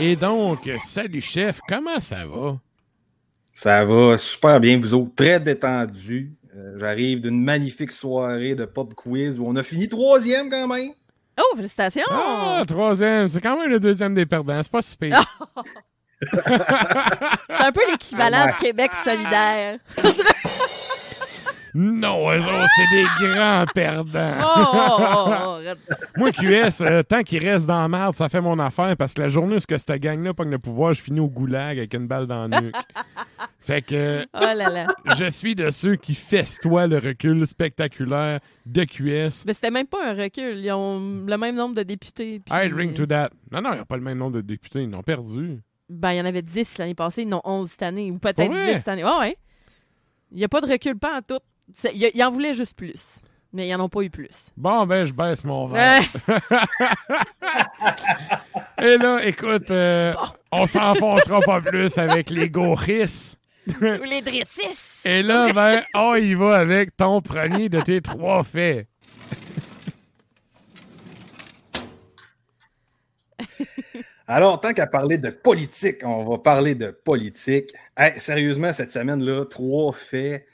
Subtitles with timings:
[0.00, 2.60] Et donc, salut chef, comment ça va?
[3.52, 6.32] Ça va super bien, vous autres, très détendus.
[6.56, 10.92] Euh, J'arrive d'une magnifique soirée de pop quiz où on a fini troisième quand même.
[11.38, 12.02] Oh, félicitations!
[12.10, 15.22] Ah, troisième, c'est quand même le deuxième des perdants, c'est pas si pire.
[16.20, 19.78] C'est un peu l'équivalent de Québec solidaire.
[21.74, 24.34] Non, eux autres, c'est des grands perdants.
[24.40, 25.92] Oh, oh, oh.
[26.16, 29.20] Moi, QS, euh, tant qu'il reste dans la merde, ça fait mon affaire parce que
[29.22, 31.94] la journée où ce que cette gang-là pogne le pouvoir, je finis au goulag avec
[31.94, 32.74] une balle dans le nuque.
[33.60, 34.86] fait que Oh là là.
[35.16, 39.44] je suis de ceux qui festoient le recul spectaculaire de QS.
[39.46, 40.58] Mais c'était même pas un recul.
[40.58, 42.42] Ils ont le même nombre de députés.
[42.50, 43.30] I drink to that.
[43.52, 44.82] Non, non, il n'y a pas le même nombre de députés.
[44.82, 45.60] Ils n'ont perdu.
[45.88, 48.10] Ben, il y en avait 10 l'année passée, ils en ont 11 cette année.
[48.10, 48.66] Ou peut-être vrai?
[48.74, 49.04] 10 cette année.
[49.04, 49.36] Ouais, ouais.
[50.32, 51.40] Il n'y a pas de recul, pas en tout.
[51.92, 53.20] Il y en voulaient juste plus.
[53.52, 54.52] Mais ils n'en ont pas eu plus.
[54.56, 56.02] Bon, ben, je baisse mon verre.
[58.82, 60.12] Et là, écoute, euh,
[60.52, 63.38] on s'enfoncera pas plus avec les goris.
[63.80, 65.00] Ou les drétisses.
[65.04, 68.86] Et là, ben, on y va avec ton premier de tes trois faits.
[74.26, 77.72] Alors, tant qu'à parler de politique, on va parler de politique.
[77.96, 80.46] Hey, sérieusement, cette semaine-là, trois faits.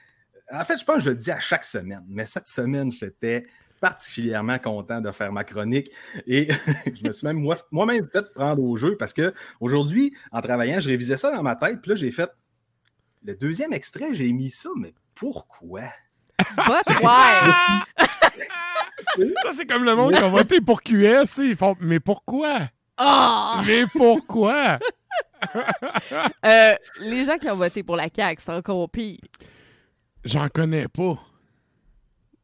[0.53, 3.47] En fait, je pense que je le dis à chaque semaine, mais cette semaine, j'étais
[3.81, 5.91] particulièrement content de faire ma chronique
[6.27, 6.49] et
[6.87, 10.81] je me suis même moi- moi-même fait prendre au jeu parce que aujourd'hui, en travaillant,
[10.81, 12.31] je révisais ça dans ma tête, puis là, j'ai fait
[13.25, 15.83] le deuxième extrait, j'ai mis ça, mais pourquoi?
[16.57, 17.53] But why?
[19.43, 21.39] Ça, c'est comme le monde qui a voté pour QS.
[21.39, 22.69] Ils font, mais pourquoi?
[22.99, 23.55] Oh!
[23.67, 24.79] Mais pourquoi?
[26.45, 29.19] Euh, les gens qui ont voté pour la CAQ, c'est encore pire.
[30.25, 31.19] J'en connais pas.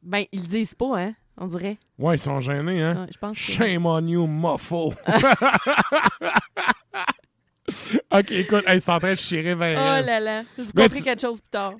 [0.02, 1.78] Ben, ils le disent pas, hein, on dirait.
[1.98, 3.04] Ouais, ils sont gênés, hein?
[3.04, 3.36] Ouais, je pense.
[3.36, 4.92] Shame on you, muffo.
[8.12, 10.98] ok, écoute, hey, c'est en train de chirer vers Oh là là, je vous compris
[10.98, 11.74] tu- quelque chose plus tard.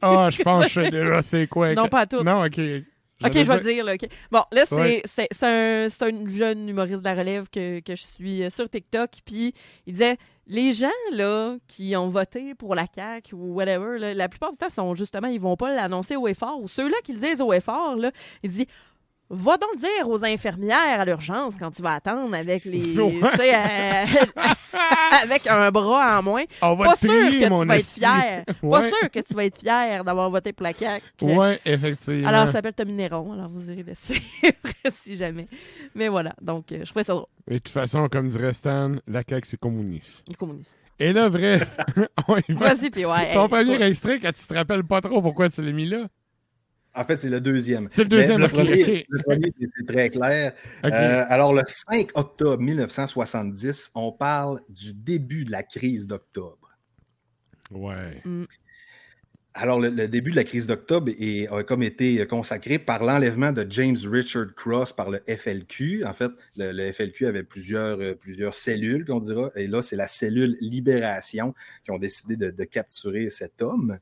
[0.00, 1.74] Ah, je pense que je sais déjà c'est quoi.
[1.74, 2.22] Non, pas tout.
[2.22, 2.60] Non, ok.
[3.24, 3.84] Ok, je vais te dire.
[3.84, 4.06] Là, ok.
[4.30, 5.02] Bon, là, c'est Ouais.
[5.06, 8.50] c'est- c'est un, c'est un jeune humoriste de la relève que, que je suis euh,
[8.50, 9.10] sur TikTok.
[9.24, 9.54] Puis
[9.86, 10.16] il disait
[10.46, 14.58] les gens là qui ont voté pour la CAQ ou whatever, là, la plupart du
[14.58, 16.60] temps, sont justement, ils vont pas l'annoncer au effort.
[16.60, 18.12] Ou ceux-là qui le disent au effort, là,
[18.42, 18.66] il dit
[19.28, 22.82] Va donc dire aux infirmières à l'urgence quand tu vas attendre avec les.
[22.96, 23.54] Ouais.
[23.54, 24.04] euh,
[25.22, 26.44] avec un bras en moins.
[26.62, 28.44] On va Pas te sûr prier, que mon tu vas être fier.
[28.62, 31.04] Pas sûr que tu vas être fier d'avoir voté pour la CAQ.
[31.22, 32.28] Ouais, effectivement.
[32.28, 33.32] Alors, ça s'appelle Tommy Néron.
[33.32, 34.22] Alors, vous irez le suivre
[34.92, 35.48] si jamais.
[35.94, 36.34] Mais voilà.
[36.40, 37.26] Donc, euh, je trouvais ça drôle.
[37.48, 40.24] Et de toute façon, comme dirait Stan, la CAQ, c'est communiste.
[40.28, 40.76] Les communistes.
[40.98, 41.68] Et là, bref,
[42.28, 42.74] on y va.
[42.74, 43.34] Vas-y, puis ouais.
[43.34, 43.88] Ton hey, premier ouais.
[43.88, 46.06] extrait, quand tu te rappelles pas trop pourquoi tu l'as mis là?
[46.96, 47.88] En fait, c'est le deuxième.
[47.90, 50.52] C'est le deuxième, le premier, le premier, c'est- très clair.
[50.84, 56.74] Euh, alors, le 5 octobre 1970, on parle du début de la crise d'octobre.
[57.70, 58.22] Ouais.
[59.58, 63.52] Alors, le, le début de la crise d'octobre est- a comme été consacré par l'enlèvement
[63.52, 66.04] de James Richard Cross par le FLQ.
[66.04, 69.96] En fait, le, le FLQ avait plusieurs, euh, plusieurs cellules, qu'on dira, et là, c'est
[69.96, 71.54] la cellule Libération
[71.84, 73.98] qui ont décidé de, de capturer cet homme.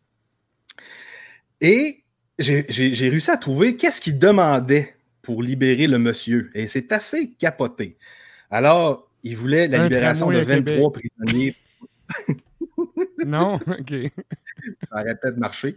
[1.61, 2.03] Et
[2.38, 6.50] j'ai réussi à trouver qu'est-ce qu'il demandait pour libérer le monsieur.
[6.54, 7.96] Et c'est assez capoté.
[8.50, 11.54] Alors, il voulait la Un libération de tramway à 23 prisonniers
[13.26, 13.54] Non?
[13.66, 13.94] OK.
[14.90, 15.76] Ça aurait peut-être marché.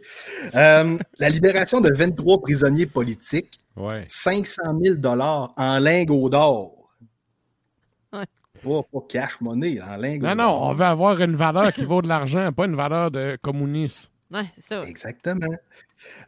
[0.55, 4.05] Euh, la libération de 23 prisonniers politiques, Ouais.
[4.07, 6.89] 500 000 en lingots d'or.
[8.11, 8.25] Ouais.
[8.63, 12.01] Pas, pas cash money, en lingots Non, non, on veut avoir une valeur qui vaut
[12.01, 14.11] de l'argent, pas une valeur de communiste.
[14.31, 14.83] Ouais, c'est ça.
[14.83, 15.55] Exactement.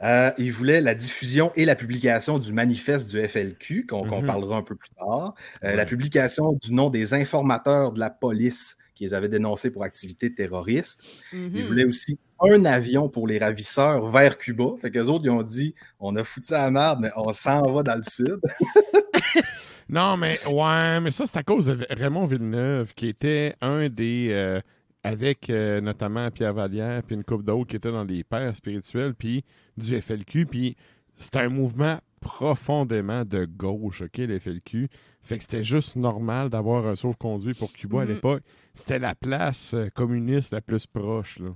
[0.03, 4.25] Euh, il voulait la diffusion et la publication du manifeste du FLQ, qu'on Mhm.
[4.25, 5.33] parlera un peu plus tard.
[5.63, 5.75] Euh, Ouais.
[5.75, 11.01] La publication du nom des informateurs de la police qu'ils avaient dénoncés pour activités terroristes.
[11.31, 11.51] Mhm.
[11.55, 14.71] Il voulait aussi un avion pour les ravisseurs vers Cuba.
[14.81, 17.31] Fait qu'eux autres, ils ont dit on a foutu ça à la merde, mais on
[17.31, 18.39] s'en va dans le sud.
[19.91, 24.27] Non, mais ouais, mais ça, c'est à cause de Raymond Villeneuve, qui était un des.
[24.29, 24.61] euh,
[25.03, 29.13] avec euh, notamment Pierre Vallière, puis une couple d'autres qui étaient dans les pères spirituels,
[29.15, 29.43] puis
[29.77, 30.75] du FLQ, puis
[31.15, 34.89] c'était un mouvement profondément de gauche, OK, le FLQ.
[35.21, 38.11] Fait que c'était juste normal d'avoir un sauve-conduit pour Cuba à Mhm.
[38.13, 38.43] l'époque.
[38.73, 41.49] C'était la place euh, communiste la plus proche, là.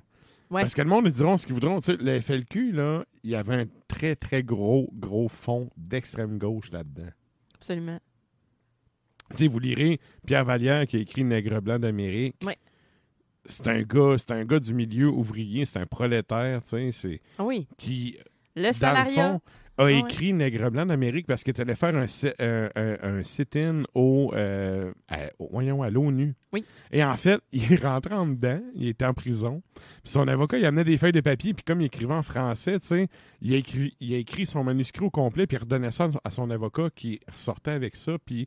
[0.51, 0.61] Ouais.
[0.61, 1.79] Parce que le monde, ils diront ce qu'ils voudront.
[1.79, 6.37] Tu sais, le FLQ, là, il y avait un très, très gros, gros fond d'extrême
[6.37, 7.09] gauche là-dedans.
[7.55, 7.99] Absolument.
[9.31, 12.35] Tu sais, vous lirez Pierre Vallière qui a écrit Nègre blanc d'Amérique.
[12.45, 12.57] Ouais.
[13.45, 17.21] C'est un gars, c'est un gars du milieu ouvrier, c'est un prolétaire, tu sais, c'est
[17.37, 17.67] Ah oui.
[17.77, 18.17] qui
[18.55, 19.41] Le dans le fond
[19.79, 19.99] a ouais.
[20.01, 22.05] écrit Nègre blanc d'Amérique parce qu'il allait faire un,
[22.39, 25.17] un, un- un sit-in au, euh, à,
[25.49, 26.35] voyons, à l'ONU.
[26.53, 26.63] Oui.
[26.91, 29.63] Et en fait, il est rentré en dedans, il était en prison.
[29.75, 32.79] Puis son avocat, il amenait des feuilles de papier, puis comme il écrivait en français,
[32.79, 33.07] tu sais,
[33.41, 36.29] il a écrit, il a écrit son manuscrit au complet, puis il redonnait ça à
[36.29, 38.45] son avocat qui ressortait avec ça, puis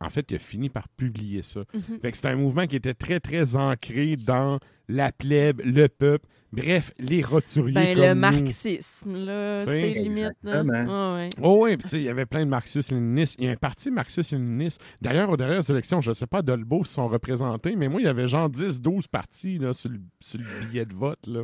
[0.00, 1.60] en fait, il a fini par publier ça.
[1.74, 1.98] Mhm.
[2.00, 4.58] Fait que c'était un mouvement qui était très, très ancré dans
[4.88, 8.20] la plèbe, le peuple, bref, les roturiers Ben, comme le nous.
[8.20, 10.30] marxisme, là, tu sais, limite.
[10.42, 10.62] là.
[10.88, 11.28] Ah ouais.
[11.42, 13.36] Oh oui, puis tu sais, il y avait plein de marxistes-léninistes.
[13.38, 14.80] Il y a un parti marxiste-léniniste.
[15.02, 18.04] D'ailleurs, aux dernières élections, je ne sais pas Dolbeau s'ils sont représentés, mais moi, il
[18.04, 21.26] y avait genre 10-12 partis là, sur, le, sur le billet de vote.
[21.26, 21.42] Là.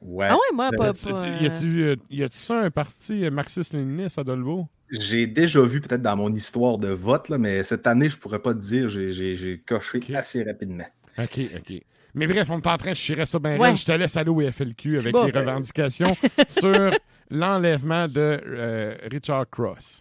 [0.00, 0.26] Ouais.
[0.30, 0.76] Ah ouais, moi, pas.
[0.76, 4.68] Y pas, a-tu- y a-tu euh, y a-tu ça, un parti euh, marxiste-léniniste à Dolbeau?
[4.90, 8.38] J'ai déjà vu peut-être dans mon histoire de vote, là, mais cette année, je pourrais
[8.40, 10.86] pas te dire, j'ai- j'ai j'ai coché assez rapidement.
[11.18, 11.82] OK, OK.
[12.14, 13.76] Mais bref, on est en train de chirer ça bien Ouais.
[13.76, 15.26] Je te laisse aller au FLQ avec Bon.
[15.26, 16.16] les revendications
[16.48, 16.90] sur
[17.30, 20.00] l'enlèvement de euh, Richard Cross.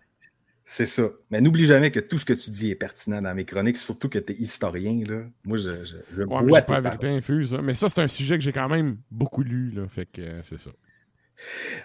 [0.69, 1.03] C'est ça.
[1.31, 4.09] Mais n'oublie jamais que tout ce que tu dis est pertinent dans mes chroniques, surtout
[4.09, 5.01] que tu es historien.
[5.07, 5.23] Là.
[5.45, 7.05] Moi, je, je, je Ouais, mais bois j'ai pas tes paroles.
[7.17, 7.53] infuse.
[7.53, 7.61] hein.
[7.63, 9.71] Mais ça, c'est un sujet que j'ai quand même beaucoup lu.
[9.71, 10.71] Là, fait que euh, c'est ça.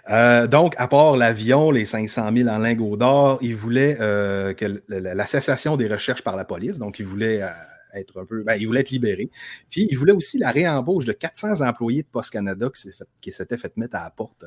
[0.09, 4.81] Euh, donc, à part l'avion, les 500 000 en lingots d'or, il voulait euh, que
[4.87, 6.77] la, la cessation des recherches par la police.
[6.79, 7.47] Donc, il voulait euh,
[7.93, 9.29] être un peu, ben, il voulait être libéré.
[9.69, 13.57] Puis, il voulait aussi la réembauche de 400 employés de Post Canada qui fait- s'étaient
[13.57, 14.45] fait mettre à la porte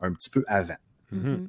[0.00, 0.76] un petit peu avant.
[1.12, 1.48] Mhm.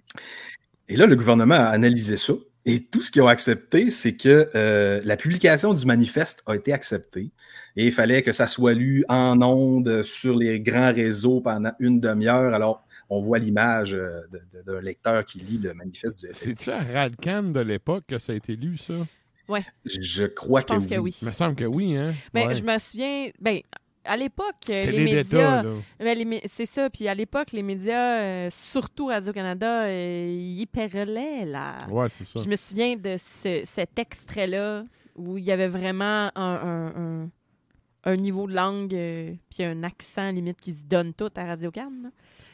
[0.87, 2.33] Et là, le gouvernement a analysé ça.
[2.65, 6.73] Et tout ce qu'ils ont accepté, c'est que euh, la publication du manifeste a été
[6.73, 7.31] acceptée.
[7.75, 11.99] Et il fallait que ça soit lu en ondes sur les grands réseaux pendant une
[11.99, 12.53] demi-heure.
[12.53, 14.21] Alors, on voit l'image euh,
[14.65, 16.35] d'un lecteur qui lit le manifeste du FLQ.
[16.35, 18.93] C'est-tu à Radcan de l'époque que ça a été lu, ça?
[19.85, 21.15] Je crois Je pense que oui.
[21.21, 22.13] Il me semble que oui, hein?
[22.33, 22.53] Mais Ouais.
[22.53, 23.59] je me souviens, ben,
[24.05, 25.63] à l'époque, euh, les médias.
[25.99, 26.89] ben, c'est ça.
[26.91, 31.79] Puis à l'époque, les médias, euh, surtout Radio-Canada, euh, ils perlaient là.
[31.89, 32.39] Ouais, c'est ça.
[32.43, 34.83] Je me souviens de ce- cet extrait-là
[35.15, 36.41] où il y avait vraiment un,
[36.95, 37.29] un- un-
[38.05, 41.91] un niveau de langue euh, puis un accent limite qui se donne tout à Radio-Can.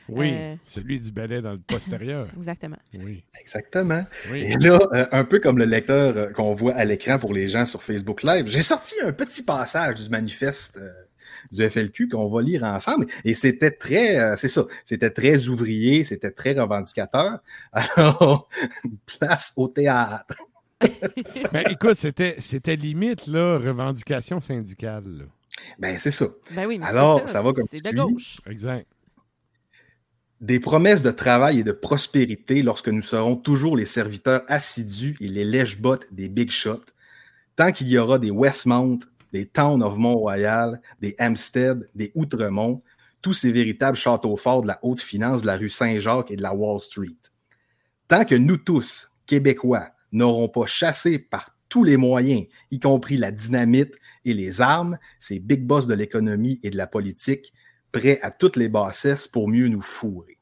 [0.10, 0.56] Oui, Euh.
[0.66, 2.28] celui du balai dans le postérieur.
[2.38, 2.78] Exactement.
[2.94, 3.24] Oui.
[3.40, 4.06] Exactement.
[4.31, 4.44] oui.
[4.44, 7.48] Et là, euh, un peu comme le lecteur euh, qu'on voit à l'écran pour les
[7.48, 10.89] gens sur Facebook Live, j'ai sorti un petit passage du manifeste euh,
[11.51, 13.08] du FLQ qu'on va lire ensemble.
[13.24, 17.39] Et c'était très, euh, c'est ça, c'était très ouvrier, c'était très revendicateur.
[17.72, 18.48] Alors,
[19.06, 20.36] place au théâtre.
[21.53, 25.03] Ben, écoute, c'était, c'était limite, là, revendication syndicale.
[25.06, 25.24] là.
[25.79, 26.27] Ben, c'est ça.
[26.51, 28.38] Ben oui, mais Alors, c'est ça va comme C'est de gauche.
[28.46, 28.86] Exact.
[30.46, 35.28] Des promesses de travail et de prospérité lorsque nous serons toujours les serviteurs assidus et
[35.28, 36.86] les lèche-bottes des big shots,
[37.56, 39.00] tant qu'il y aura des Westmount,
[39.34, 42.84] des Town of Mont-Royal, des Hampstead, des Outremont,
[43.24, 46.44] tous ces véritables châteaux forts de la haute finance de la rue Saint-Jacques et de
[46.44, 47.18] la Wall Street.
[48.08, 53.32] Tant que nous tous, Québécois, n'aurons pas chassé par tous les moyens, y compris la
[53.32, 57.52] dynamite et les armes, ces big boss de l'économie et de la politique,
[57.92, 60.35] prêts à toutes les bassesses pour mieux nous fourrer.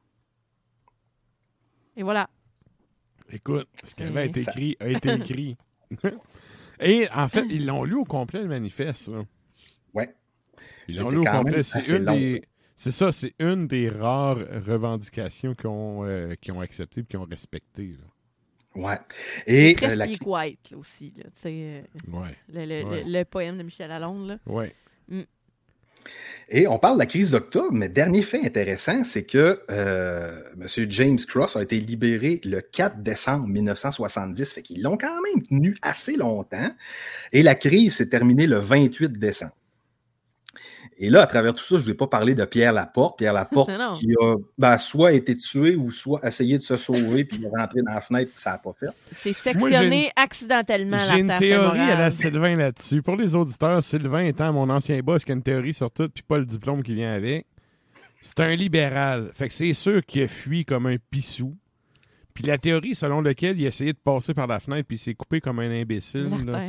[1.95, 2.29] Et voilà.
[3.31, 5.57] Écoute, ce qui avait été ça- écrit a été écrit.
[6.79, 9.07] Et en fait, ils l'ont lu au complet, le manifeste.
[9.07, 9.21] là.
[9.93, 10.13] Ouais.
[10.87, 11.63] Ils l'ont lu au complet.
[11.63, 12.43] C'est assez une long, des.
[12.75, 17.25] C'est ça, c'est une des rares revendications qu'ils ont, euh, ont acceptées et qu'ils ont
[17.25, 17.95] respectées.
[18.75, 18.99] Ouais.
[19.45, 21.13] Et euh, la- White, là, aussi.
[21.15, 21.81] Là, euh,
[22.11, 23.03] Ouais, le, le- Ouais.
[23.03, 24.27] le- le poème de Michel Lalonde.
[24.27, 24.37] Là.
[24.47, 24.75] ouais.
[26.49, 30.67] Et on parle de la crise d'octobre, mais dernier fait intéressant, c'est que euh, M.
[30.89, 35.77] James Cross a été libéré le 4 décembre 1970, fait qu'ils l'ont quand même tenu
[35.81, 36.69] assez longtemps.
[37.31, 39.55] Et la crise s'est terminée le 28 décembre.
[40.97, 43.17] Et là, à travers tout ça, je ne vais pas parler de Pierre Laporte.
[43.17, 43.69] Pierre Laporte
[43.99, 47.49] qui a ben, soit été tué ou soit essayé de se sauver puis il est
[47.49, 48.87] rentré dans la fenêtre ça n'a pas fait.
[49.11, 52.11] C'est Moi, j'ai sectionné accidentellement J'ai une théorie à la.
[52.11, 53.01] Sylvain là-dessus.
[53.01, 56.23] Pour les auditeurs, Sylvain étant mon ancien boss qui a une théorie sur tout, puis
[56.23, 57.45] pas le diplôme qui vient avec.
[58.21, 59.31] C'est un libéral.
[59.33, 61.57] Fait que c'est sûr qu'il a fui comme un pissou.
[62.33, 64.99] Puis la théorie selon laquelle il a essayé de passer par la fenêtre puis il
[64.99, 66.29] s'est coupé comme un imbécile.
[66.45, 66.61] là.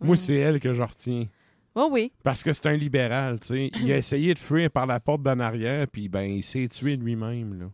[0.00, 1.26] Moi, c'est elle que je retiens.
[1.74, 2.12] Oh oui.
[2.22, 3.70] Parce que c'est un libéral, tu sais.
[3.80, 6.96] Il a essayé de fuir par la porte d'en arrière, puis ben, il s'est tué
[6.96, 7.66] lui-même, là.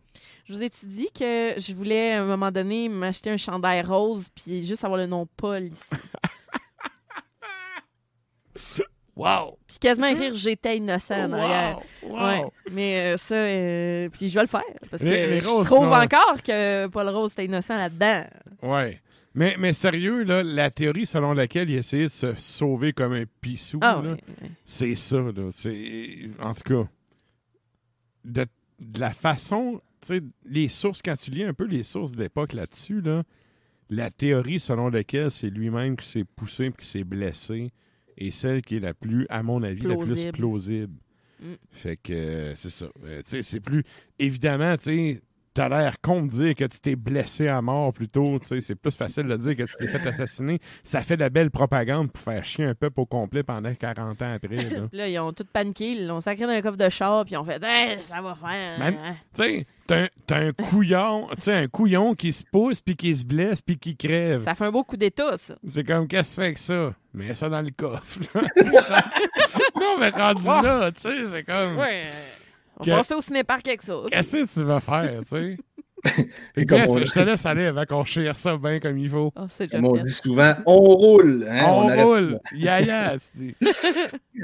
[0.45, 4.27] Je vous ai-tu dit que je voulais, à un moment donné, m'acheter un chandail rose
[4.33, 5.83] puis juste avoir le nom Paul ici?
[9.15, 9.57] Wow!
[9.67, 11.79] Puis quasiment écrire J'étais innocent en arrière.
[12.03, 12.43] Ouais.
[12.71, 14.61] Mais euh, ça, euh, puis je vais le faire.
[14.89, 15.93] Parce que Les- les je roses, trouve non.
[15.93, 18.23] encore que Paul Rose était innocent là-dedans.
[18.63, 19.01] Ouais.
[19.35, 23.13] Mais, mais sérieux, là, la théorie selon laquelle il a essayé de se sauver comme
[23.13, 24.33] un pissou, Ah là, oui.
[24.41, 24.49] oui.
[24.65, 25.49] c'est ça, là.
[26.39, 26.89] En tout cas,
[28.25, 28.45] de,
[28.79, 29.81] de la façon,
[30.45, 33.23] les sources, quand tu lis un peu les sources de l'époque là-dessus, là,
[33.89, 37.71] la théorie selon laquelle c'est lui-même qui s'est poussé et qui s'est blessé
[38.17, 40.93] est celle qui est la plus, à mon avis, la plus Plausible.
[41.41, 41.45] Mm.
[41.71, 42.87] Fait que, euh, c'est ça.
[43.05, 43.83] Euh, c'est plus...
[44.19, 45.21] Évidemment, tu sais,
[45.59, 48.39] t'as l'air con de dire que tu t'es blessé à mort plutôt.
[48.41, 50.59] C'est plus facile de dire que tu t'es fait assassiner.
[50.85, 54.21] Ça fait de la belle propagande pour faire chier un peuple au complet pendant 40
[54.21, 54.55] ans après.
[54.55, 54.87] là.
[54.93, 57.37] Là, ils ont tout paniqué, ils l'ont sacré dans un coffre de char, puis ils
[57.37, 58.81] ont fait Hey, ça va faire.
[58.81, 59.15] Hein.
[59.35, 60.05] Tu sais, t'as
[60.37, 64.45] un, un couillon, un couillon qui se pousse, puis qui se blesse, puis qui crève.
[64.45, 65.55] Ça fait un beau coup d'état, ça.
[65.67, 66.93] C'est comme, qu'est-ce que tu fais avec ça?
[67.13, 68.19] Mets ça dans le coffre.
[69.75, 71.75] non, mais rendu là, tu sais, c'est comme...
[71.77, 72.05] Ouais.
[72.79, 73.93] On Que- va passer au cinéparc avec ça.
[74.11, 75.57] Qu'est-ce que tu vas faire, tu sais?
[76.55, 79.09] Et comme Bref, on, je te laisse aller avant qu'on chire ça bien comme il
[79.09, 79.33] faut.
[79.35, 81.45] Oh, déjà comme on dit souvent, on roule.
[81.49, 82.39] hein, on arrête roule.
[82.55, 83.53] Ya ya, c'est-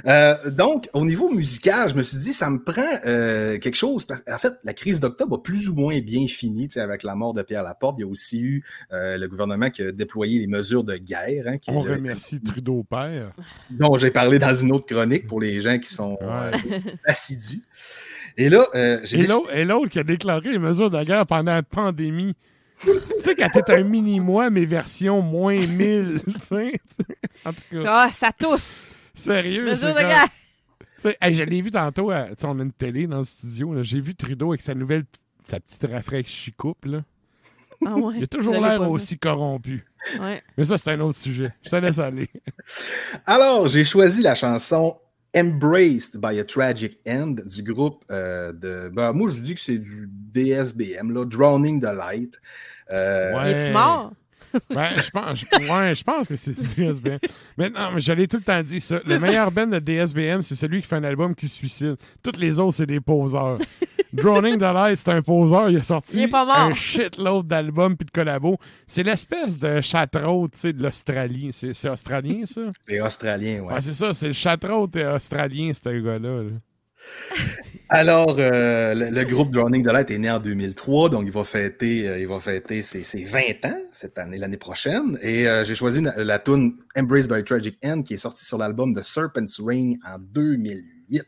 [0.06, 4.04] Euh, donc, au niveau musical, je me suis dit, ça me prend euh, quelque chose.
[4.04, 7.04] parce- En fait, la crise d'octobre a plus ou moins bien fini tu sais, avec
[7.04, 7.96] la mort de Pierre Laporte.
[8.00, 8.62] Il y a aussi eu
[8.92, 12.42] euh, le gouvernement qui a déployé les mesures de guerre, hein, qui- On le- remercie
[12.42, 13.32] Trudeau père.
[13.70, 16.52] dont j'ai parlé dans une autre chronique pour les gens qui sont euh,
[17.06, 17.62] assidus.
[18.38, 19.22] Et là, euh, j'ai
[19.54, 22.36] Et l'autre, qui a déclaré les mesures de guerre pendant la pandémie.
[22.82, 22.90] tu
[23.20, 26.22] sais, quand t'es un mini-moi, mais version moins 1000.
[26.26, 26.74] tu sais.
[27.46, 28.92] en tout cas, Ah, ça tousse.
[29.14, 29.64] sérieux.
[29.66, 30.28] Mesure c'est de guerre.
[30.80, 33.20] Tu sais, hey, je l'ai vu tantôt, à- tu sais, on a une télé dans
[33.20, 33.74] le studio.
[33.74, 33.84] là.
[33.84, 35.04] J'ai vu Trudeau avec sa nouvelle,
[35.44, 36.86] sa petite rafraîchie-coupe.
[36.86, 37.04] là.
[37.86, 38.16] Ah ouais.
[38.18, 39.86] Il a toujours l'air aussi corrompu.
[40.20, 40.42] Ouais.
[40.58, 41.54] Mais ça, c'est un autre sujet.
[41.64, 42.30] Je te laisse aller.
[43.26, 44.98] Alors, j'ai choisi la chanson
[45.36, 48.90] Embraced by a Tragic End du groupe euh, de.
[48.94, 52.40] Ben, moi, je dis que c'est du DSBM, là, Drowning the Light.
[52.92, 53.52] Euh, Ouais.
[53.52, 54.14] Es-tu mort?
[54.70, 57.18] Ben, je pense, je- ouais, je pense que c'est DSBM.
[57.58, 59.02] Mais non, mais je l'ai tout le temps dit ça.
[59.06, 61.98] Le meilleur band de DSBM, c'est celui qui fait un album qui se suicide.
[62.24, 63.58] Toutes les autres, c'est des poseurs.
[64.16, 65.70] Drowning the Light, c'est un poseur.
[65.70, 66.56] Il a sorti Il est pas mort.
[66.58, 68.58] un shitload d'albums puis de collabos.
[68.88, 71.52] C'est l'espèce de château, tu sais, de l'Australie.
[71.54, 72.62] C'est c'est australien, ça?
[72.82, 73.74] c'est australien, ouais.
[73.74, 74.14] Ouais, c'est ça.
[74.14, 76.44] C'est le château australien, ce gars-là.
[76.44, 76.50] là.
[77.90, 81.44] Alors, euh, le, le groupe Drowning the Light est né en 2003, donc il va
[81.44, 85.20] fêter, euh, il va fêter ses, ses 20 ans cette année, l'année prochaine.
[85.22, 88.44] Et euh, j'ai choisi une- la tune Embraced by a Tragic End qui est sortie
[88.44, 91.24] sur l'album The Serpent's Ring en 2008.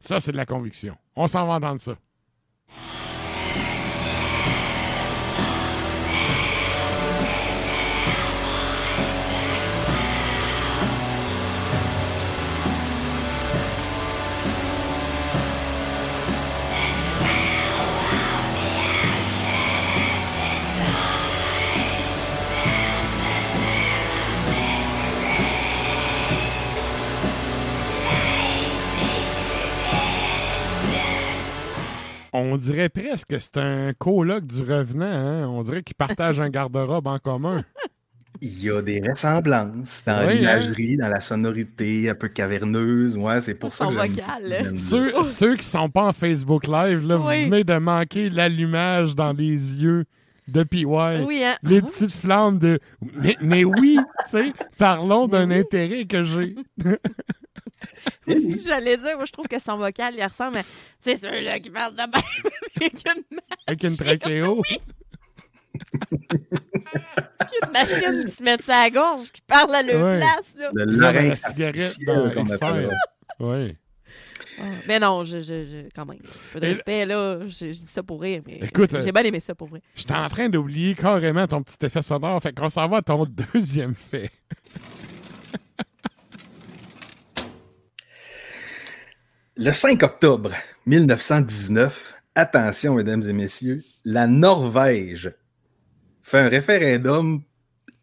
[0.00, 0.96] Ça, c'est de la conviction.
[1.16, 1.96] On s'en va entendre ça.
[32.36, 35.06] On dirait presque que c'est un coloc du revenant.
[35.06, 35.46] hein.
[35.48, 37.64] On dirait qu'ils partagent un garde-robe en commun.
[38.42, 40.38] Il y a des ressemblances dans Oui, hein?
[40.58, 43.16] l'imagerie, dans la sonorité un peu caverneuse.
[43.16, 46.66] Ouais, c'est pour ça que j'aime- vocal, j'aime Ceux, ceux qui sont pas en Facebook
[46.66, 47.44] Live, là, Oui.
[47.44, 50.04] vous venez de manquer l'allumage dans les yeux
[50.48, 50.84] de PY.
[50.84, 51.54] Oui, hein?
[51.62, 52.80] Les petites flammes de.
[53.22, 56.56] Mais, mais oui, tu sais, parlons d'un intérêt que j'ai.
[58.26, 58.60] Oui.
[58.64, 60.62] J'allais dire, moi, je trouve que son vocal, il ressemble à.
[61.00, 62.10] C'est ceux-là qui parlent de même
[62.76, 64.62] avec une, Avec une trachéo.
[67.62, 70.18] une machine qui se met à la gorge, qui parle à leur Ouais.
[70.18, 70.54] place.
[70.56, 70.70] Là.
[70.72, 72.96] Le larynx cigarette artificiel, dans qu'on appelle.
[73.40, 73.76] Oui.
[74.60, 76.18] Ah, mais non, je, je, je- quand même.
[76.22, 77.40] Un peu de respect, là.
[77.48, 79.82] Je, je dis ça pour rire, mais Écoute, j'ai euh, bien aimé ça pour vrai.
[79.96, 82.40] J'étais en train d'oublier carrément ton petit effet sonore.
[82.40, 84.30] Fait qu'on s'en va à ton deuxième fait.
[89.56, 90.50] Le 5 octobre
[90.86, 95.30] 1919, attention, mesdames et messieurs, la Norvège
[96.24, 97.40] fait un référendum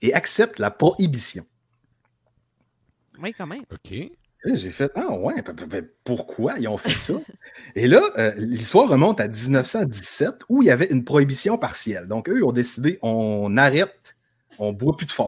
[0.01, 1.43] et accepte la prohibition.
[3.21, 3.63] Oui, quand même.
[3.69, 3.93] OK.
[4.45, 5.43] J'ai fait, ah ouais,
[6.05, 7.15] pourquoi ils ont fait ça?
[7.75, 12.07] Et là, euh, l'histoire remonte à 1917 où il y avait une prohibition partielle.
[12.07, 14.15] Donc, eux, ils ont décidé, on arrête,
[14.57, 15.27] on boit plus de fort.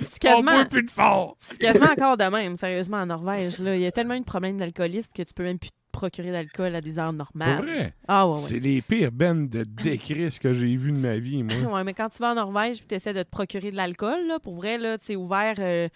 [0.00, 1.36] C'est quasiment, boit plus de fort.
[1.40, 3.58] c'est quasiment encore de même, sérieusement, en Norvège.
[3.58, 3.76] Là.
[3.76, 6.30] Il y a tellement eu de problèmes d'alcoolisme que tu peux même plus te procurer
[6.30, 7.62] d'alcool à des heures normales.
[7.64, 7.94] vrai?
[8.06, 8.38] Ah ouais, ouais.
[8.40, 11.54] C'est les pires bennes de décris que j'ai vues de ma vie, moi.
[11.76, 14.26] Ouais, mais quand tu vas en Norvège et tu essaies de te procurer de l'alcool,
[14.26, 15.88] là, pour vrai, là, c'est ouvert, euh,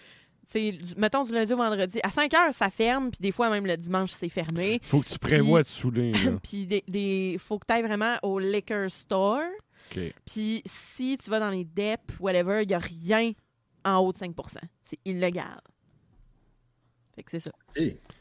[0.96, 2.00] mettons du lundi au vendredi.
[2.02, 4.80] À 5 heures, ça ferme, puis des fois, même le dimanche, c'est fermé.
[4.82, 6.32] Faut que tu prévois de saouler, là.
[6.42, 9.42] puis des, des- faut que tu ailles vraiment au liquor store.
[9.94, 10.14] OK.
[10.26, 13.32] Puis si tu vas dans les DEP, whatever, il n'y a rien
[13.84, 14.32] en haut de 5%
[14.88, 15.60] C'est illégal.
[17.14, 17.52] Fait que c'est ça.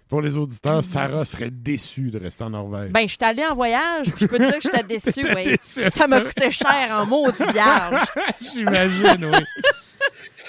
[0.08, 2.92] Pour les auditeurs, Sarah serait déçue de rester en Norvège.
[2.92, 5.46] Ben, je suis allée en voyage, puis je peux te dire que j'étais déçue, oui.
[5.58, 5.90] déçue.
[5.90, 8.06] Ça m'a coûté cher en maudit vierge.
[8.54, 9.64] J'imagine, oui.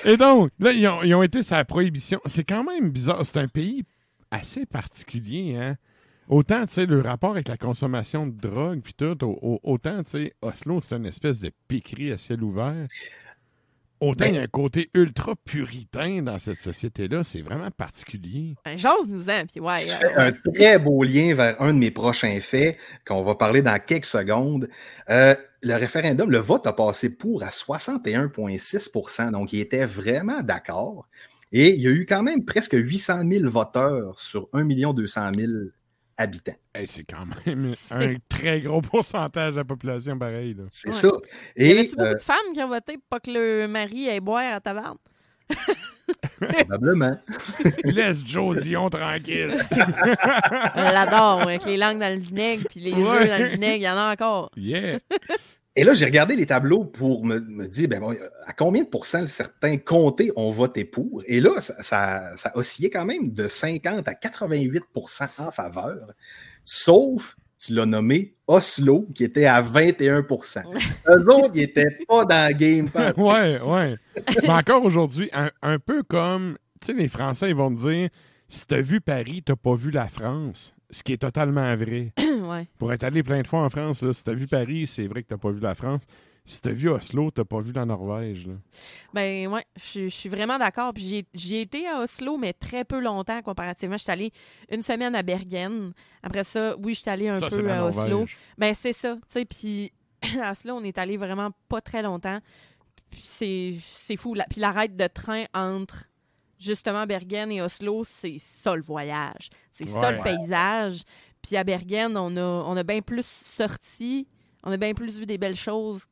[0.04, 2.20] Et donc, là, ils ont, ils ont été sur la prohibition.
[2.26, 3.24] C'est quand même bizarre.
[3.24, 3.84] C'est un pays
[4.30, 5.76] assez particulier, hein?
[6.28, 10.02] Autant, tu sais, le rapport avec la consommation de drogue, puis tout, au- au- autant,
[10.04, 12.87] tu sais, Oslo, c'est une espèce de piquerie à ciel ouvert.
[14.00, 17.24] Autant, il y a un côté ultra puritain dans cette société-là.
[17.24, 18.54] C'est vraiment particulier.
[18.64, 19.78] Ben, Jase-nous-en, puis ouais.
[19.78, 23.34] Tu euh, fais un très beau lien vers un de mes prochains faits qu'on va
[23.34, 24.68] parler dans quelques secondes.
[25.08, 31.08] Euh, le référendum, le vote a passé pour à 61,6% donc il était vraiment d'accord.
[31.52, 35.52] Et il y a eu quand même presque 800 000 voteurs sur 1 200 000
[36.16, 36.57] habitants.
[36.74, 40.55] Hey, c'est quand même un très gros pourcentage de la population, pareil.
[40.55, 40.64] Là.
[40.70, 40.94] C'est Ouais.
[40.94, 41.09] ça.
[41.57, 44.09] Y Et avait-tu beaucoup euh, de femmes qui ont voté pour pas que le mari
[44.09, 44.96] aille boire à taverne?
[46.40, 47.18] probablement.
[47.85, 49.57] Laisse Joe Dion tranquille.
[49.70, 53.03] Elle l'adore, avec les langues dans le vinaigre, puis les Ouais.
[53.05, 54.50] œufs dans le vinaigre, il y en a encore.
[54.57, 54.98] Yeah.
[55.76, 58.88] Et là, j'ai regardé les tableaux pour me, me dire, ben, bon, à combien de
[58.88, 61.22] pourcents certains comtés ont voté pour?
[61.26, 66.12] Et là, ça, ça, ça oscillait quand même de 50 à 88% en faveur,
[66.62, 70.62] sauf, tu l'as nommé, Oslo, qui était à 21%
[71.08, 72.88] Eux autres, ils n'étaient pas dans le game.
[73.16, 73.96] ouais, ouais.
[74.42, 78.10] Mais encore aujourd'hui, un, un peu comme, tu sais, les Français, ils vont te dire,
[78.48, 80.74] si t'as vu Paris, t'as pas vu la France.
[80.90, 82.12] Ce qui est totalement vrai.
[82.50, 82.68] ouais.
[82.78, 85.22] Pour être allé plein de fois en France, là, si t'as vu Paris, c'est vrai
[85.22, 86.07] que t'as pas vu la France.
[86.46, 88.46] Si t'as vu Oslo, t'as pas vu la Norvège.
[88.46, 88.52] là.
[89.14, 90.92] Ben ouais, je suis- vraiment d'accord.
[90.92, 93.96] Puis j'y ai- j'y ai été à Oslo, mais très peu longtemps comparativement.
[93.96, 94.30] Je suis allée
[94.70, 95.94] une semaine à Bergen.
[96.22, 98.26] Après ça, oui, je suis allée un Ça, peu à Oslo.
[98.59, 99.46] Ben c'est ça, tu.
[99.46, 99.92] Puis
[100.42, 102.40] à Oslo, on est allé vraiment pas très longtemps.
[103.11, 104.35] Puis c'est fou.
[104.35, 106.04] La- Puis l'arrêt de train entre
[106.59, 109.48] justement Bergen et Oslo, c'est ça le voyage.
[109.70, 111.02] C'est ça le paysage.
[111.46, 114.26] Puis à Bergen, on a, on a bien plus sorti,
[114.62, 116.04] on a bien plus vu des belles choses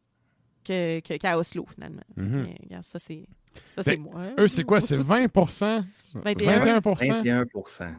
[0.65, 2.03] que- que- qu'à Oslo, finalement.
[2.17, 2.43] Mhm.
[2.43, 3.27] Mais, regarde, ça, c'est
[3.77, 4.23] ça, c'est Ben, moi.
[4.39, 4.81] Eux, c'est quoi?
[4.81, 5.27] C'est 20
[6.15, 6.81] 21.
[6.81, 7.95] 21% 21%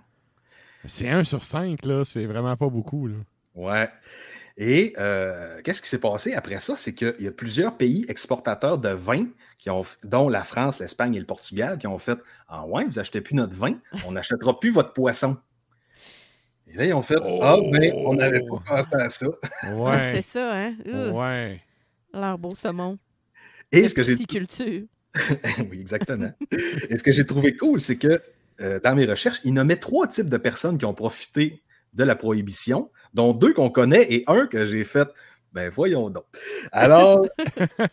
[0.85, 2.03] C'est 1 sur 5, là.
[2.05, 3.15] C'est vraiment pas beaucoup, là.
[3.55, 3.89] Ouais.
[4.57, 6.75] Et euh, qu'est-ce qui s'est passé après ça?
[6.77, 9.25] C'est qu'il y a plusieurs pays exportateurs de vin,
[9.57, 12.99] qui ont, dont la France, l'Espagne et le Portugal, qui ont fait Ah ouais, vous
[12.99, 15.37] achetez plus notre vin, on n'achètera plus votre poisson.
[16.73, 19.27] Et là, ils ont fait Ah, ben, on n'avait pas pensé à ça.
[19.27, 20.11] Ouais, Ouais.
[20.15, 20.73] c'est ça, hein?
[20.85, 21.61] Ouh, ouais.
[22.13, 22.97] Leur beau saumon.
[23.71, 24.15] Et ce que j'ai
[25.69, 26.31] oui, exactement.
[26.89, 28.19] Et ce que j'ai trouvé cool, c'est que
[28.61, 31.61] euh, dans mes recherches, il nommait trois types de personnes qui ont profité
[31.93, 35.07] de la prohibition, dont deux qu'on connaît et un que j'ai fait.
[35.51, 36.25] Ben voyons donc.
[36.71, 37.27] Alors,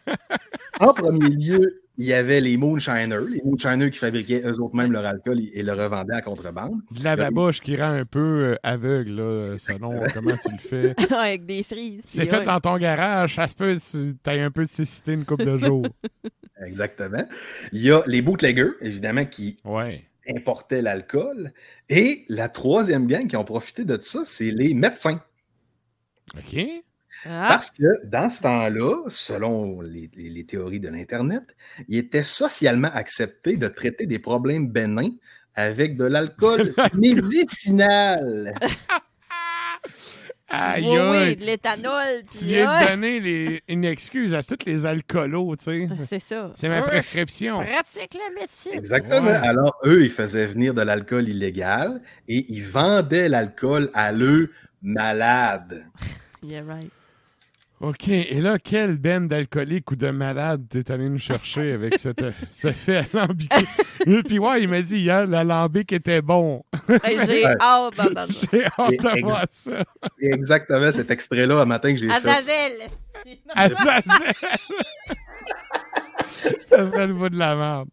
[0.80, 5.38] en premier lieu, il y avait les Moonshiners, les Moonshiners qui fabriquaient eux-mêmes leur alcool
[5.52, 6.80] et le revendaient à contrebande.
[6.92, 10.58] De la babouche qui rend un peu euh, aveugle, là, selon comment tu le
[10.94, 10.94] fais?
[11.14, 12.02] Avec des cerises.
[12.06, 12.44] C'est fait ouais.
[12.46, 15.58] dans ton garage, ça se peut tu aies un peu de cécité une couple de
[15.58, 15.86] jours.
[16.64, 17.24] Exactement.
[17.70, 20.06] Il y a les bootleggers, évidemment, qui Ouais.
[20.34, 21.50] importaient l'alcool.
[21.90, 25.20] Et la troisième gang qui ont profité de ça, c'est les médecins.
[26.34, 26.66] OK.
[27.26, 31.42] Ah, Parce que dans ce temps-là, selon les, les- les théories de l'Internet,
[31.88, 35.10] il était socialement accepté de traiter des problèmes bénins
[35.54, 38.54] avec de l'alcool médicinal.
[40.52, 42.22] Aïe, oui, oui, de l'éthanol.
[42.28, 45.88] Tu puis viens de donner les- une excuse à tous les alcoolos, tu sais.
[46.08, 46.50] C'est ça.
[46.56, 47.60] C'est ma prescription.
[47.62, 48.72] Pratique la médecine.
[48.74, 49.26] Exactement.
[49.26, 49.34] Ouais.
[49.34, 54.50] Alors, eux, ils faisaient venir de l'alcool illégal et ils vendaient l'alcool à l'eux
[54.82, 55.84] malades.
[56.42, 56.90] Yeah, right.
[57.80, 58.08] OK.
[58.08, 62.72] Et là, quelle benne d'alcoolique ou de malade t'es allé nous chercher avec cette, ce
[62.72, 63.64] fait alambiqué?
[64.06, 66.62] Et puis, ouais, il m'a dit hier, l'alambic était bon.
[67.26, 67.56] J'ai Ouais.
[67.58, 68.46] hâte d'entendre ça.
[68.52, 69.84] J'ai hâte ex- d'avoir ça.
[70.20, 72.28] Et exactement cet extrait-là, un matin que j'ai fait.
[72.28, 72.72] Azazel.
[73.54, 74.32] Azazel.
[76.58, 77.88] ça serait le bout de la merde.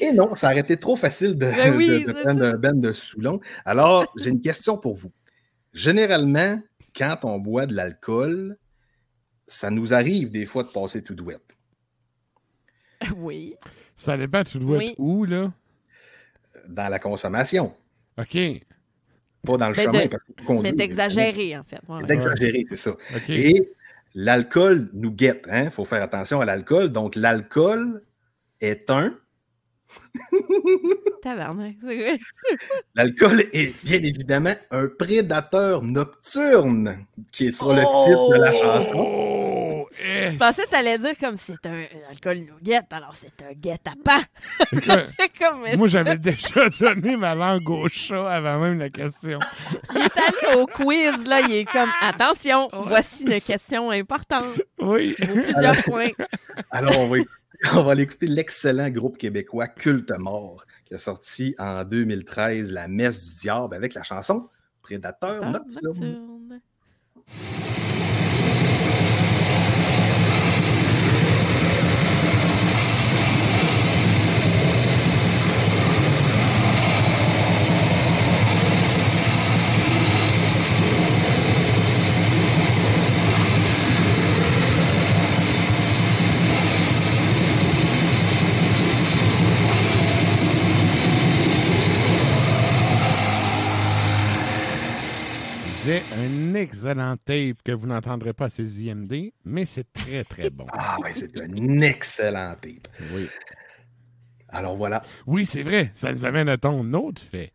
[0.00, 2.78] Et non, ça aurait été trop facile de, Ben oui, de- de prendre un ben
[2.80, 3.40] de Soulon.
[3.64, 5.12] Alors, j'ai une question pour vous.
[5.72, 6.60] Généralement,
[6.96, 8.56] quand on boit de l'alcool,
[9.46, 11.56] ça nous arrive des fois de passer tout douette.
[13.16, 13.54] Oui.
[13.96, 14.88] Ça dépend, Oui.
[14.88, 15.52] être où, là?
[16.68, 17.74] Dans la consommation,
[18.18, 18.36] OK.
[19.44, 20.04] pas dans le Mais chemin.
[20.04, 21.80] de- parce que Mais d'exagérer, en fait.
[21.88, 22.06] Ouais, ouais.
[22.06, 22.92] D'exagérer, c'est ça.
[23.28, 23.70] Et
[24.14, 25.46] l'alcool nous guette.
[25.52, 26.88] Il faut faire attention à l'alcool.
[26.88, 28.02] Donc, l'alcool
[28.60, 29.16] est un.
[31.24, 32.18] Vrai.
[32.94, 39.35] L'alcool est bien évidemment un prédateur nocturne, qui sera le titre de la chanson.
[39.98, 44.24] Eh, Je pensais que t'allais dire comme c'est un alcool nougat, alors c'est un guet-apens.
[45.40, 45.76] comme.
[45.76, 49.38] Moi, j'avais déjà donné ma langue au chat avant même la question.
[49.94, 50.18] Il est
[50.50, 51.40] allé au quiz, là.
[51.40, 54.60] Il est comme attention, voici une question importante.
[54.80, 55.14] Oui.
[55.18, 56.10] Plusieurs points.
[56.70, 57.16] Alors, on va,
[57.74, 62.86] on va aller écouter l'excellent groupe québécois Culte Mort, qui a sorti en 2013 La
[62.88, 64.48] Messe du Diable avec la chanson
[64.82, 65.82] Prédateur Ah, Nocturne.
[65.98, 66.60] nocturne.
[96.56, 100.66] Excellent tape que vous n'entendrez pas à ces IMD, mais c'est très, très bon.
[100.72, 102.88] Ah, ouais, c'est un excellent tape.
[103.14, 103.28] Oui,
[104.48, 105.02] Alors voilà.
[105.26, 105.92] oui c'est vrai.
[105.94, 107.52] Ça nous amène à ton autre fait.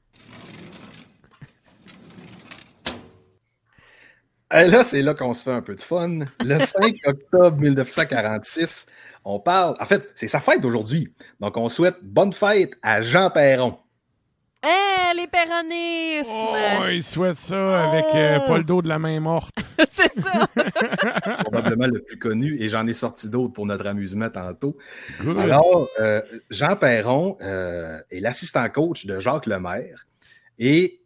[4.54, 6.20] Et là, c'est là qu'on se fait un peu de fun.
[6.44, 8.88] Le 5 octobre 1946,
[9.24, 9.78] on parle.
[9.80, 11.14] En fait, c'est sa fête aujourd'hui.
[11.40, 13.78] Donc, on souhaite bonne fête à Jean Perron.
[14.63, 16.30] Hein, les péronismes!
[16.30, 18.47] Oh, il souhaite ça avec euh, Oh!
[18.47, 19.56] pas le dos de la main morte.
[19.91, 20.47] C'est ça!
[21.39, 24.78] probablement le plus connu, et j'en ai sorti d'autres pour notre amusement tantôt.
[25.21, 25.39] Good.
[25.39, 26.21] Alors, euh,
[26.52, 30.06] Jean Perron euh, est l'assistant coach de Jacques Lemaire.
[30.60, 31.02] Et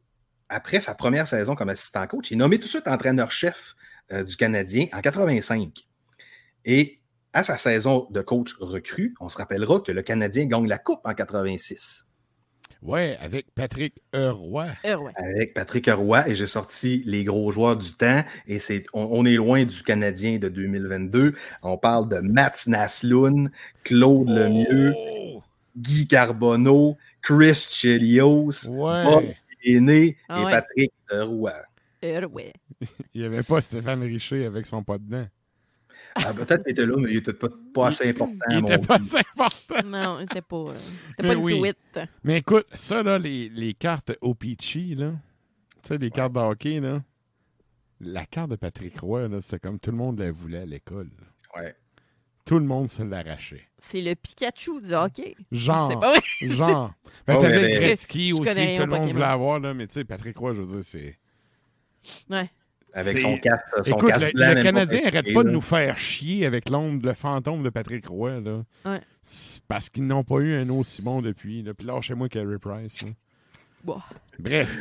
[0.50, 3.76] après sa première saison comme assistant coach, il est nommé tout de suite entraîneur-chef
[4.12, 5.88] euh, du Canadien en 85.
[6.66, 7.00] Et
[7.32, 11.00] à sa saison de coach recru, on se rappellera que le Canadien gagne la Coupe
[11.06, 12.06] en 86
[12.86, 14.68] Ouais, avec Patrick Heroy.
[15.16, 19.26] Avec Patrick Roy et j'ai sorti les gros joueurs du temps et c'est on, on
[19.26, 21.34] est loin du Canadien de 2022.
[21.64, 23.50] On parle de Mats Naslund,
[23.84, 25.42] Claude Lemieux, Oh!
[25.76, 29.26] Guy Carbonneau, Chris Chelios, Bob.
[29.64, 30.52] Aîné Ah et ouais.
[30.52, 31.54] Patrick Roy.
[32.04, 32.54] Ouais.
[33.16, 35.26] Il n'y avait pas Stéphane Richer avec son pas dedans.
[36.16, 38.34] Ah, Peut-être qu'il était là, mais il était pas, pas assez important.
[38.50, 39.86] Il mon était pas assez important.
[39.86, 40.74] Non, il était pas, euh,
[41.10, 41.74] c'était Mais pas le oui.
[42.24, 45.12] Mais écoute, ça, là, les, les cartes Opichi, là,
[45.84, 47.04] tu sais, les cartes de hockey, là,
[48.00, 51.10] la carte de Patrick Roy, là, c'était comme tout le monde la voulait à l'école.
[51.58, 51.76] Ouais.
[52.46, 53.68] Tout le monde se l'arrachait.
[53.80, 55.36] C'est le Pikachu du hockey.
[55.52, 55.90] Genre.
[55.92, 56.22] C'est pas vrai.
[56.54, 56.94] Genre.
[57.28, 59.14] Ben, Oh, t'avais Gretzky aussi, que tout le monde Pokémon.
[59.14, 61.18] voulait avoir, là, mais tu sais, Patrick Roy, je veux dire, c'est.
[62.30, 62.50] Ouais.
[62.96, 64.48] Avec son casque, son Écoute, casque le, blanc.
[64.50, 67.70] le même Canadien peinturé, arrête pas de nous faire chier avec l'ombre, le fantôme de
[67.70, 68.40] Patrick Roy.
[68.40, 68.64] Là.
[68.86, 69.02] Ouais.
[69.68, 71.62] Parce qu'ils n'ont pas eu un aussi bon depuis.
[71.62, 71.74] Là.
[71.74, 73.02] Puis lâchez-moi Carey Price.
[73.04, 73.10] là.
[73.84, 73.98] Bon.
[74.40, 74.78] Bref,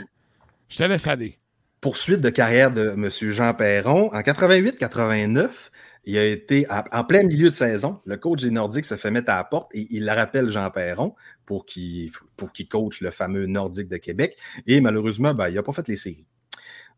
[0.69, 1.39] je te laisse aller.
[1.81, 3.11] Poursuite de carrière de M.
[3.31, 4.11] Jean Perron.
[4.15, 5.71] En 88-89,
[6.07, 8.01] il a été à- en plein milieu de saison.
[8.07, 11.15] Le coach des Nordiques se fait mettre à la porte et il rappelle Jean Perron
[11.45, 14.37] pour qu'il pour qu'il coach le fameux Nordique de Québec.
[14.67, 16.27] Et malheureusement, ben, il n'a pas fait les séries.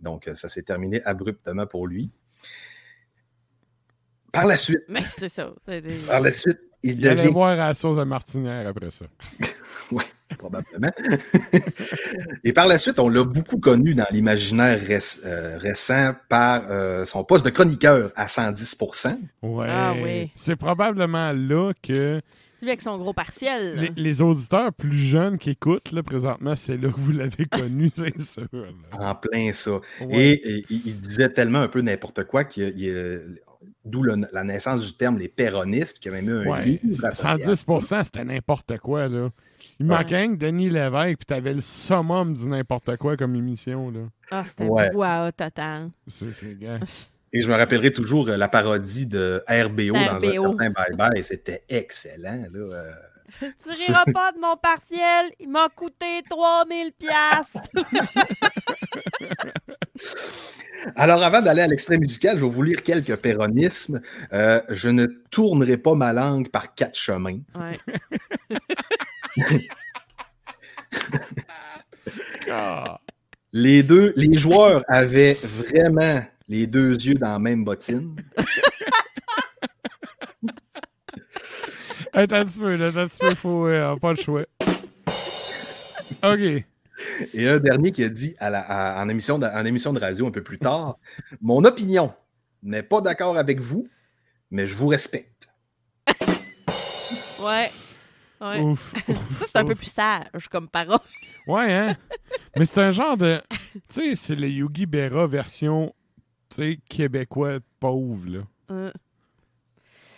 [0.00, 2.10] Donc, euh, ça s'est terminé abruptement pour lui.
[4.32, 5.52] Par la suite, Mais c'est ça.
[6.06, 9.06] par la suite, il Il allait devient voir à la sauce de Martinière après ça.
[9.92, 10.02] Oui,
[10.36, 10.90] probablement.
[12.42, 17.04] Et par la suite, on l'a beaucoup connu dans l'imaginaire réc- euh, récent par euh,
[17.04, 18.76] son poste de chroniqueur à 110
[19.42, 19.66] Ouais.
[19.70, 20.32] Ah oui.
[20.34, 22.20] C'est probablement là que
[22.58, 23.76] Celui avec son gros partiel.
[23.78, 27.90] les, les auditeurs plus jeunes qui écoutent, là, présentement, c'est là que vous l'avez connu,
[27.94, 28.48] c'est sûr.
[28.52, 28.68] là.
[29.10, 29.72] En plein ça.
[30.00, 30.30] Ouais.
[30.32, 33.18] Et, et il disait tellement un peu n'importe quoi qu'il y a-
[33.84, 37.54] D'où la naissance du terme les péronistes, qui avait mis un Ouais, livre associé à
[37.56, 39.28] 110 c'était n'importe quoi, là.
[39.78, 43.90] Il manquait rien que Denis Lévesque, puis t'avais le summum du n'importe quoi comme émission,
[43.92, 44.00] là.
[44.32, 44.88] Ah, c'était Ouais.
[44.88, 45.90] un brouhaha total.
[46.08, 46.80] C'est, c'est, gars.
[47.36, 51.22] Et je me rappellerai toujours euh, la parodie de RBO, dans un bye-bye.
[51.22, 52.46] C'était excellent.
[52.50, 52.92] Là, euh.
[53.62, 57.58] Tu riras pas de mon partiel, il m'a coûté 3000 piastres.
[60.96, 64.00] Alors, avant d'aller à l'extrait musical, je vais vous lire quelques péronismes.
[64.32, 67.40] Euh, je ne tournerai pas ma langue par quatre chemins.
[67.54, 67.78] Ouais.
[72.48, 73.00] Ah.
[73.52, 78.16] Les deux, les joueurs avaient vraiment les deux yeux dans la même bottine.
[82.12, 84.42] Attends un petit peu, là, attends un petit peu, faut, euh, pas le choix.
[86.24, 86.64] OK.
[87.34, 90.00] Et un dernier qui a dit à la- à- en, émission de, en émission de
[90.00, 90.96] radio un peu plus tard
[91.42, 92.14] Mon opinion
[92.62, 93.86] n'est pas d'accord avec vous,
[94.50, 95.48] mais je vous respecte.
[97.40, 97.70] Ouais.
[98.40, 98.60] Ouais.
[98.60, 98.94] Ouf.
[99.36, 100.98] Ça, c'est un peu plus sage comme parole.
[101.46, 101.96] Ouais, hein?
[102.56, 103.40] Mais c'est un genre de.
[103.50, 105.94] Tu sais, c'est le Yogi Berra version,
[106.48, 108.40] tu sais, québécois pauvre, là.
[108.70, 108.90] Euh,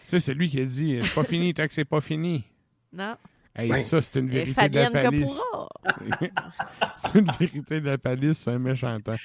[0.04, 2.44] Tu sais, c'est lui qui a dit c'est pas fini tant que c'est pas fini.
[2.92, 3.16] non.
[3.56, 3.82] Hey, Ouais.
[3.82, 5.40] ça, c'est une vérité Fabienne de la palisse.
[6.96, 9.16] C'est une vérité de la palisse, c'est un méchant temps.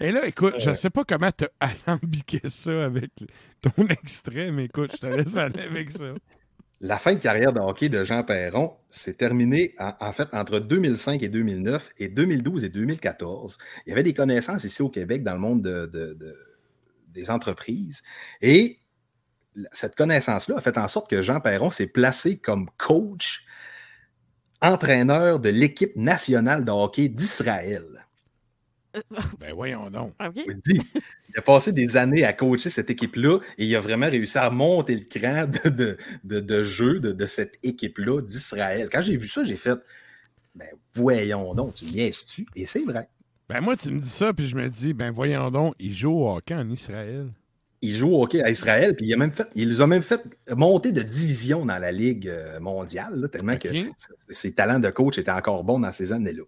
[0.00, 3.10] Et là, écoute, je sais pas comment t'as alambiqué ça avec
[3.60, 6.04] ton extrait, mais écoute, je te laisse aller avec ça.
[6.80, 10.58] La fin de carrière de hockey de Jean Perron s'est terminée en, en fait entre
[10.58, 13.58] 2005 et 2009 et 2012 et 2014.
[13.86, 16.36] Il y avait des connaissances ici au Québec dans le monde de- de- de-
[17.12, 18.02] des entreprises
[18.40, 18.78] et
[19.72, 23.44] cette connaissance-là a fait en sorte que Jean Perron s'est placé comme coach,
[24.60, 28.06] entraîneur de l'équipe nationale de hockey d'Israël.
[29.40, 30.14] Ben voyons donc.
[30.66, 30.80] Dis,
[31.30, 34.50] il a passé des années à coacher cette équipe-là et il a vraiment réussi à
[34.50, 38.88] monter le cran de, de, de- de jeu de, de cette équipe-là d'Israël.
[38.92, 39.78] Quand j'ai vu ça, j'ai fait
[40.54, 42.46] ben voyons donc, tu niaises-tu?
[42.56, 43.08] Et c'est vrai.
[43.52, 46.10] Ben moi, tu me dis ça, puis je me dis, ben voyons donc, il joue
[46.10, 47.26] au hockey en Israël.
[47.82, 50.00] Il joue au hockey à Israël, puis il, a même fait, il les a même
[50.02, 50.22] fait
[50.56, 53.68] monter de division dans la Ligue euh, mondiale, là, tellement que
[54.28, 56.44] ses talents de coach étaient encore bons dans ces années-là.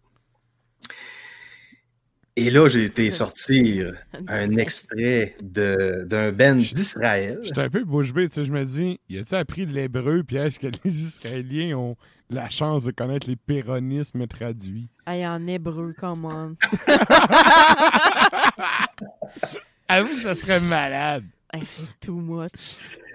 [2.36, 3.92] Et là, j'ai été sortir
[4.26, 7.40] un extrait de- d'un band d'Israël.
[7.42, 10.36] J'étais un peu bouche bée, tu sais, je me dis, il a-tu appris l'hébreu, puis
[10.36, 11.96] est-ce que les Israéliens ont
[12.30, 14.88] la chance de connaître les péronismes traduits?
[15.06, 16.56] Hey, en hébreu, come on.
[19.88, 21.24] Avoue ça serait malade.
[21.54, 22.50] Hey, c'est too much.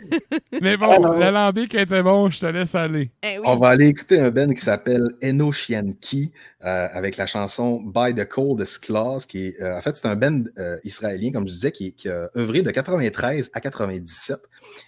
[0.61, 3.11] Mais bon, Alors- l'alambic était bon, je te laisse aller.
[3.21, 3.43] Eh oui.
[3.45, 6.31] On va aller écouter un band qui s'appelle Enoshianki
[6.63, 10.15] euh, avec la chanson By the Coldest Claws, qui est, euh, en fait, c'est un
[10.15, 14.37] band euh, israélien, comme je disais, qui, qui a œuvré de 93 à 97.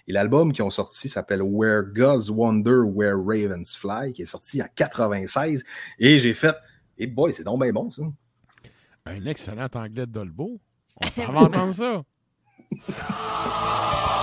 [0.08, 4.62] Et l'album qu'ils ont sorti s'appelle Where Gods Wonder, Where Ravens Fly, qui est sorti
[4.62, 5.62] en 96.
[5.98, 6.56] Et j'ai fait,
[6.96, 8.02] et boy, c'est donc bien bon, ça.
[9.04, 10.58] Un excellent anglais de Dolbo.
[11.02, 12.02] On s'en va entendre ça.
[12.70, 14.21] No!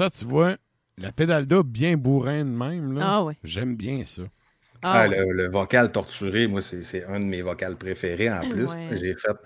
[0.00, 0.56] Ça, tu vois,
[0.96, 3.00] la pédale d'eau bien bourrin de même, là.
[3.04, 3.36] Ah ouais.
[3.44, 4.22] J'aime bien ça.
[4.82, 5.24] Ah, Ah, ouais.
[5.26, 8.72] le, le vocal torturé, moi, c'est c'est un de mes vocals préférés en plus.
[8.74, 8.96] Ouais.
[8.96, 9.36] J'ai fait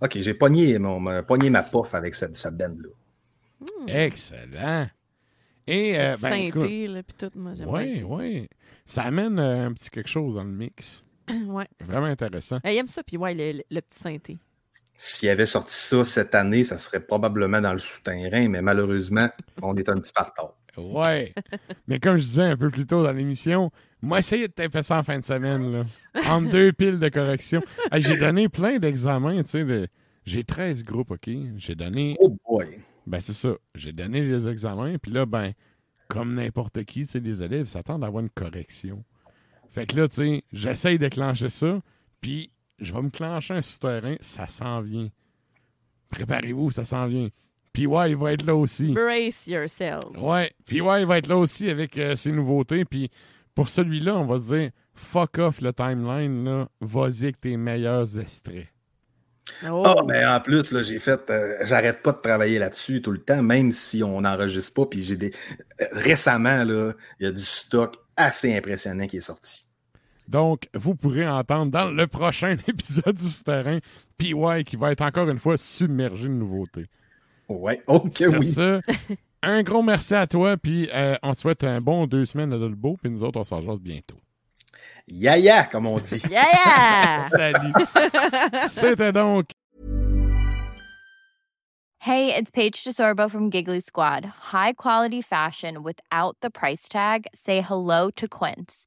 [0.00, 2.88] OK, j'ai pogné, mon, ma- pogné ma pof avec cette, cette band-là.
[3.86, 4.88] Excellent.
[5.66, 8.04] Et, euh, ben, Synthé, là, puis tout, moi, j'aimerais oui, ça.
[8.06, 8.48] oui.
[8.86, 11.04] Ça amène euh, un petit quelque chose dans le mix.
[11.46, 11.66] ouais.
[11.84, 12.58] Vraiment intéressant.
[12.62, 14.38] Elle aime ça, puis ouais, le, le- le petit synthé.
[15.00, 19.28] S'il avait sorti ça cette année, ça serait probablement dans le souterrain, mais malheureusement,
[19.62, 20.54] on est un petit peu en retard.
[20.76, 21.32] Ouais.
[21.88, 23.70] Mais comme je disais un peu plus tôt dans l'émission,
[24.02, 25.84] moi, essayez de taper ça en fin de semaine, là.
[26.28, 27.62] Entre deux piles de correction.
[27.92, 29.64] Hey, j'ai donné plein d'examens, tu sais.
[29.64, 29.88] de-
[30.26, 31.30] J'ai 13 groupes, OK?
[31.56, 32.16] J'ai donné.
[32.20, 32.80] Oh boy!
[33.06, 33.54] Ben, c'est ça.
[33.76, 35.52] J'ai donné les examens, puis là, ben,
[36.08, 39.04] comme n'importe qui, tu sais, les élèves s'attendent à avoir une correction.
[39.70, 41.80] Fait que là, tu sais, j'essaye de clencher ça,
[42.20, 45.08] puis je vais me clencher un souterrain, ça s'en vient.
[46.10, 47.28] Préparez-vous, ça s'en vient.
[47.72, 48.92] Puis ouais, il va être là aussi.
[48.92, 50.04] Brace yourself.
[50.16, 52.84] Ouais, puis ouais, il va être là aussi avec euh, ses nouveautés.
[52.84, 53.10] Puis
[53.54, 56.68] pour celui-là, on va se dire, fuck off le timeline, là.
[56.80, 58.66] Vas-y avec tes meilleurs extraits.
[59.68, 59.82] Oh.
[59.84, 61.28] Ah, mais en plus, là, j'ai fait.
[61.30, 64.86] euh, J'arrête pas de travailler là-dessus tout le temps, même si on n'enregistre pas.
[64.86, 65.32] Puis j'ai des.
[65.80, 69.67] euh, récemment, là, il y a du stock assez impressionnant qui est sorti.
[70.28, 73.78] Donc, vous pourrez entendre dans le prochain épisode du Souterrain,
[74.18, 76.86] PY qui va être encore une fois submergé de nouveautés.
[77.48, 78.46] Ouais, ok, Sur oui.
[78.46, 78.82] ce,
[79.42, 82.58] un gros merci à toi, puis euh, on te souhaite un bon deux semaines de
[82.58, 84.18] Dolbo, puis nous autres, on s'en jase bientôt.
[85.06, 86.20] Yaya, comme on dit.
[86.30, 87.28] Yeah, yeah!
[87.30, 87.72] Salut!
[88.66, 89.46] C'était donc
[92.00, 94.24] Hey, it's Paige DeSorbo from Giggly Squad.
[94.52, 97.26] High quality fashion without the price tag.
[97.34, 98.86] Say hello to Quince.